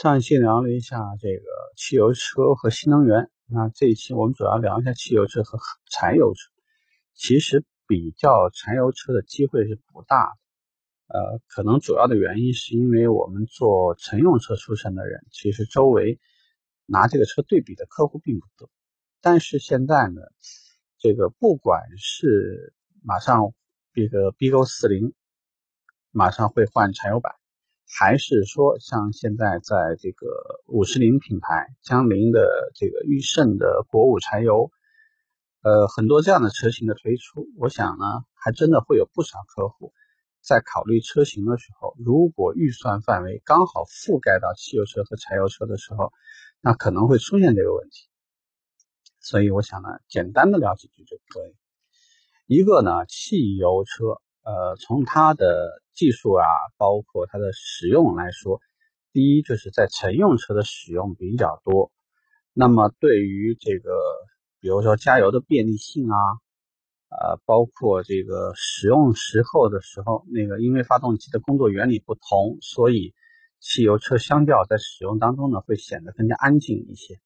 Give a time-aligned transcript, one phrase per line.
[0.00, 1.44] 上一期聊了一下这个
[1.76, 5.58] 汽油车和新能源，那这一期我们主要聊一下汽油车和
[5.90, 6.52] 柴油车。
[7.14, 10.36] 其实比较柴油车的机会是不大
[11.08, 16.20] 的，呃，可能主要的原因是因为我们做乘用车出身的人，其实周围
[16.86, 18.70] 拿这个车对比的客户并不多。
[19.20, 20.20] 但是现在呢，
[21.00, 22.72] 这个不管是
[23.02, 23.52] 马上
[23.92, 25.12] 这个 BQ 四零
[26.12, 27.34] 马上会换柴油版。
[27.90, 30.26] 还是说，像现在在这个
[30.66, 34.70] 五十铃品牌、江铃的这个驭胜的国五柴油，
[35.62, 39.94] 呃，很多这样的车型的推出，我想呢，还真的会有不少客户
[40.42, 46.12] 在考虑车型的时候，如果预算范围刚好覆盖到汽油车和柴油车的时候，
[46.60, 48.06] 那可能会出现这个问题。
[49.18, 51.56] 所以我想呢，简单的聊几句就可以。
[52.46, 54.20] 一个呢，汽油车。
[54.48, 56.46] 呃，从它的技术啊，
[56.78, 58.62] 包括它的使用来说，
[59.12, 61.92] 第一就是在乘用车的使用比较多。
[62.54, 63.90] 那么对于这个，
[64.58, 66.16] 比如说加油的便利性啊，
[67.10, 73.12] 呃，包括这个使用时候的时候，那个因为发动机的工作原理不同，所以
[73.60, 77.20] 汽油车相较在使用当中呢，会显得更加安静一些。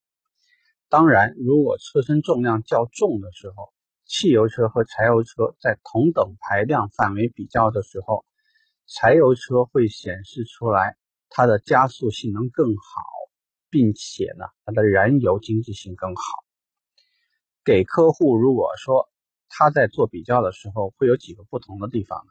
[0.89, 3.73] 当然，如果车身重量较重的时候，
[4.15, 8.27] 汽油车和柴油车在同等排量范围比较的时候，
[8.87, 10.99] 柴油车会显示出来
[11.31, 13.03] 它的加速性能更好，
[13.71, 16.23] 并且呢，它的燃油经济性更好。
[17.65, 19.09] 给客户如果说
[19.49, 22.23] 他在做比较的时候，会有几个不同的地方。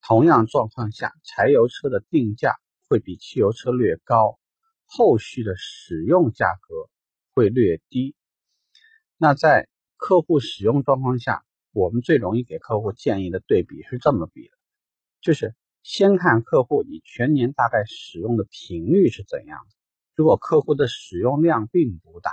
[0.00, 2.56] 同样状况下，柴油车的定价
[2.88, 4.38] 会比汽油车略高，
[4.86, 6.88] 后续的使用价格
[7.34, 8.16] 会略低。
[9.18, 14.54] 那在客户使用状况下，我们最容易给客户建议的对比是这么比的，
[15.20, 19.74] 就是先看客户你全年大概使用的频率是怎样的。
[20.14, 22.30] 如果客户的使用量并不大，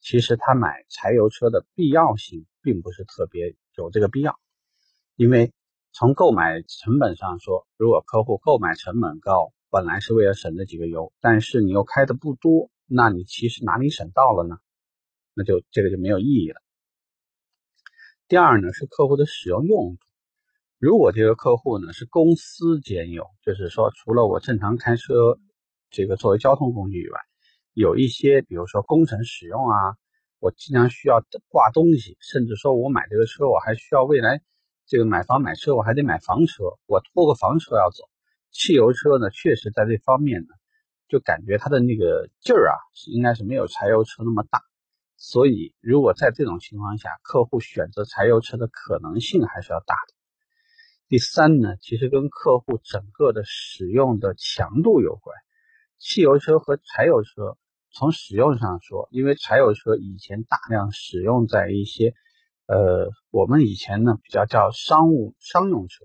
[0.00, 4.38] 其实他买柴油车的必要性并不是特别有这个必要，
[5.14, 5.52] 因为
[5.92, 14.58] 从购买成本上说，如果客户购买成本高，本来是为了省这几个油，但是你又开的不多，那你其实哪里省到了呢？
[15.34, 16.60] 那就这个就没有意义了。
[18.28, 19.98] 第二呢是客户的使用用途，
[20.78, 25.38] 如果这个客户呢是公司兼用，就是说除了我正常开车
[25.88, 27.18] 这个作为交通工具以外，
[27.72, 29.96] 有一些比如说工程使用啊，
[30.40, 34.42] 我经常需要挂东西，甚至说我买这个车我还需要未来
[34.86, 38.04] 这个买房买车我还得买房车，我拖个房车要走，
[38.50, 40.48] 汽油车呢确实在这方面呢
[41.08, 42.76] 就感觉它的那个劲儿啊
[43.10, 44.67] 应该是没有柴油车那么大。
[45.20, 50.14] 所以，如果在这种情况下，客户选择柴油车的可能性还是要大的。
[51.08, 55.36] 第三呢，其实跟客户整个的使用的强度有关。
[55.98, 57.58] 汽油车和柴油车
[57.90, 62.14] 从使用上说，因为柴油车以前大量使用在一些，
[62.66, 66.04] 呃，我们以前呢比较叫商务商用车，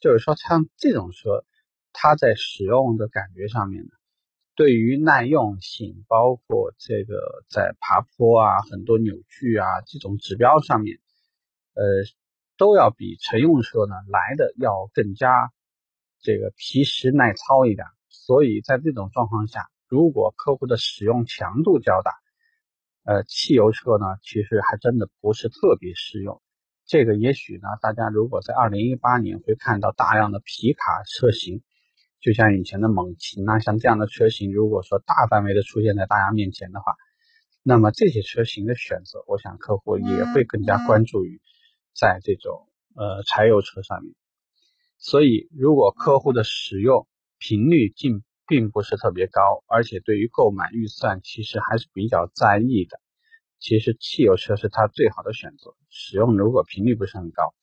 [0.00, 1.44] 就是说像这种车，
[1.92, 3.90] 它在使用的感觉上面呢。
[4.56, 10.98] 对于耐用性，包括这个在爬坡啊、很多扭矩啊这种指标上面，
[11.74, 11.84] 呃，
[12.56, 15.52] 都要比乘用车呢来的要更加
[16.22, 17.86] 这个皮实耐操一点。
[18.08, 22.12] 所以在这种状况下，如果客户的使用强度较大，
[23.04, 26.40] 呃，汽油车呢其实还真的不是特别适用。
[26.86, 31.62] 这个也许呢，大家如果在二零一八年会看到大量的皮卡车型。
[32.26, 36.96] 就像以前的猛禽啊像这样的车型，如果说大范围的出现在大家面前的话，
[37.62, 41.40] 那么这些车型的选择，我想客户也会更加关注于
[41.94, 42.66] 在这种
[42.96, 44.12] 呃柴油车上面。
[44.98, 47.06] 所以，如果客户的使用
[47.38, 52.98] 频率并并不是特别高，而且对于购买预算其实还是比较在意的，
[53.60, 55.76] 其实汽油车是他最好的选择。
[55.90, 57.54] 使用如果频率不是很高。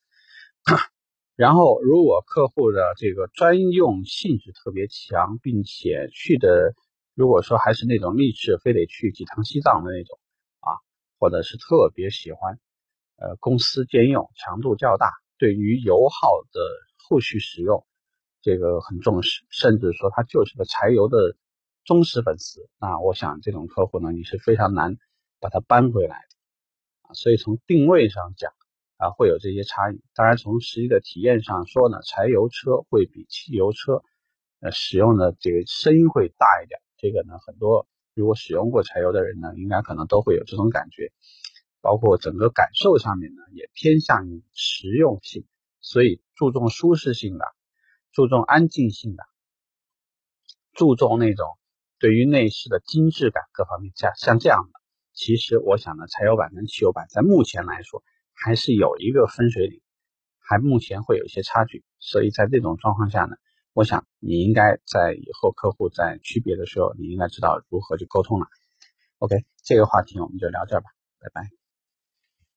[1.36, 6.76] 然后，如果客户的这个专用性质特别强，并且去的，
[7.16, 10.20] 如果说还是那种立志非得去几趟西藏的那种
[10.60, 10.78] 啊，
[11.18, 12.60] 或者是特别喜欢，
[13.18, 15.10] 呃，公司兼用，强度较大，
[15.40, 16.62] 对于油耗的
[17.10, 17.84] 后续使用
[18.44, 21.36] 这个很重视，甚至说他就是个柴油的
[21.84, 24.98] 忠实粉丝，那我想这种客户呢，你是非常难
[25.40, 27.16] 把它搬回来的。
[27.16, 28.54] 所以从定位上讲。
[29.04, 30.02] 啊，会有这些差异。
[30.16, 34.02] 当然，从实际的体验上说呢，柴油车会比汽油车，
[34.62, 36.80] 呃，使用的这个声音会大一点。
[36.98, 41.12] 这个呢，很多如果使用过柴油的人呢，应该可能都会有这种感觉。
[41.82, 45.46] 包括整个感受上面呢，也偏向于实用性，
[45.82, 47.44] 所以注重舒适性的，
[48.14, 49.24] 注重安静性的，
[50.72, 51.46] 注重那种
[52.00, 54.80] 对于内饰的精致感各方面，像像这样的，
[55.12, 58.02] 其实我想呢，柴油版跟汽油版在目前来说
[58.34, 59.82] 还是有一个分水岭，
[60.40, 61.84] 还目前会有一些差距。
[62.00, 63.36] 所以在这种状况下呢，
[63.74, 68.48] 我想你应该在以后客户在区别的时候，你应该知道如何去沟通了。
[69.20, 70.90] OK，这个话题我们就聊这吧，
[71.20, 71.63] 拜拜。